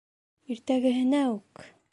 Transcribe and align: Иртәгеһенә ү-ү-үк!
Иртәгеһенә 0.55 1.23
ү-ү-үк! 1.29 1.71